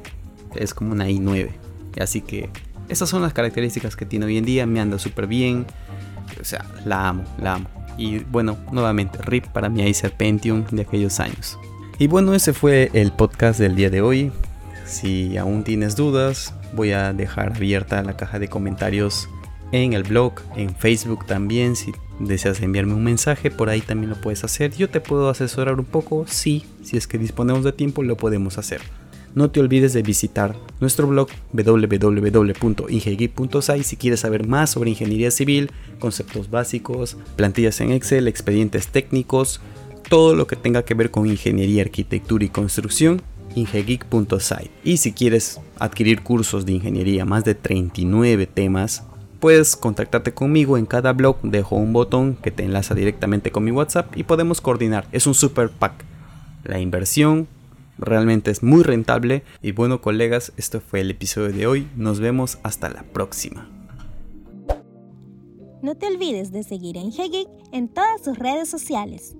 Es 0.55 0.73
como 0.73 0.93
una 0.93 1.09
i9. 1.09 1.51
Así 2.01 2.21
que 2.21 2.49
esas 2.89 3.09
son 3.09 3.23
las 3.23 3.33
características 3.33 3.97
que 3.97 4.07
tiene 4.07 4.27
hoy 4.27 4.39
en 4.39 4.45
día. 4.45 4.67
Me 4.67 4.81
anda 4.81 5.01
súper 5.01 5.27
bien. 5.27 5.67
O 6.41 6.45
sea, 6.45 6.65
la 6.85 7.09
amo, 7.09 7.25
la 7.43 7.55
amo. 7.55 7.69
Y 7.99 8.21
bueno, 8.21 8.57
nuevamente, 8.71 9.19
RIP 9.21 9.47
para 9.49 9.69
mi 9.69 9.85
Acer 9.85 10.13
Pentium 10.13 10.65
de 10.71 10.83
aquellos 10.83 11.19
años. 11.19 11.59
Y 11.99 12.07
bueno, 12.07 12.35
ese 12.35 12.53
fue 12.53 12.89
el 12.93 13.11
podcast 13.11 13.59
del 13.59 13.75
día 13.75 13.91
de 13.91 14.01
hoy. 14.01 14.31
Si 14.87 15.37
aún 15.37 15.65
tienes 15.65 15.97
dudas, 15.97 16.55
voy 16.75 16.93
a 16.93 17.13
dejar 17.13 17.57
abierta 17.57 18.03
la 18.03 18.17
caja 18.17 18.39
de 18.39 18.49
comentarios 18.49 19.29
en 19.73 19.93
el 19.93 20.05
blog, 20.05 20.35
en 20.57 20.75
Facebook 20.75 21.27
también. 21.27 21.77
Si 21.77 21.93
deseas 22.21 22.61
enviarme 22.61 22.95
un 22.95 23.05
mensaje, 23.05 23.51
por 23.51 23.69
ahí 23.69 23.81
también 23.81 24.11
lo 24.11 24.21
puedes 24.21 24.45
hacer. 24.45 24.73
Yo 24.75 24.89
te 24.89 25.01
puedo 25.01 25.29
asesorar 25.29 25.79
un 25.79 25.85
poco, 25.85 26.25
sí, 26.29 26.65
si 26.83 26.97
es 26.97 27.07
que 27.07 27.19
disponemos 27.19 27.65
de 27.65 27.73
tiempo, 27.73 28.03
lo 28.03 28.17
podemos 28.17 28.59
hacer. 28.59 28.81
No 29.35 29.51
te 29.51 29.59
olvides 29.59 29.93
de 29.93 30.03
visitar 30.03 30.55
nuestro 30.81 31.09
blog 31.09 31.29
www.ingegeek.site 31.53 33.83
si 33.83 33.97
quieres 33.97 34.21
saber 34.21 34.47
más 34.47 34.71
sobre 34.71 34.91
ingeniería 34.91 35.33
civil, 35.33 35.73
conceptos 35.99 36.51
básicos, 36.51 37.17
plantillas 37.35 37.81
en 37.81 37.91
Excel, 37.91 38.29
expedientes 38.29 38.87
técnicos, 38.87 39.61
todo 40.09 40.37
lo 40.37 40.47
que 40.47 40.55
tenga 40.55 40.85
que 40.85 40.95
ver 40.95 41.11
con 41.11 41.27
ingeniería, 41.27 41.83
arquitectura 41.83 42.45
y 42.45 42.49
construcción 42.49 43.23
ingegeek.site. 43.55 44.71
Y 44.85 44.97
si 44.99 45.13
quieres 45.13 45.61
adquirir 45.79 46.23
cursos 46.23 46.67
de 46.67 46.73
ingeniería, 46.73 47.25
más 47.25 47.45
de 47.45 47.55
39 47.55 48.47
temas, 48.47 49.05
puedes 49.41 49.77
contactarte 49.77 50.33
conmigo 50.33 50.79
en 50.79 50.87
cada 50.87 51.13
blog, 51.13 51.41
dejo 51.43 51.77
un 51.77 51.93
botón 51.93 52.37
que 52.37 52.51
te 52.51 52.65
enlaza 52.65 52.95
directamente 52.95 53.51
con 53.51 53.65
mi 53.65 53.71
WhatsApp 53.71 54.17
y 54.17 54.25
podemos 54.25 54.61
coordinar. 54.61 55.07
Es 55.13 55.27
un 55.27 55.35
super 55.35 55.71
pack. 55.71 56.05
La 56.65 56.81
inversión 56.81 57.49
Realmente 57.99 58.51
es 58.51 58.63
muy 58.63 58.83
rentable. 58.83 59.45
Y 59.63 59.73
bueno, 59.73 60.01
colegas, 60.01 60.53
esto 60.57 60.81
fue 60.81 61.01
el 61.01 61.11
episodio 61.11 61.53
de 61.53 61.67
hoy. 61.67 61.89
Nos 61.97 62.21
vemos 62.21 62.59
hasta 62.63 62.89
la 62.89 63.03
próxima. 63.03 63.69
No 65.83 65.97
te 65.97 66.07
olvides 66.07 66.51
de 66.51 66.63
seguir 66.63 66.97
a 66.97 67.03
Ingegeek 67.03 67.49
en 67.73 67.89
todas 67.89 68.25
sus 68.25 68.39
redes 68.39 68.69
sociales. 68.69 69.37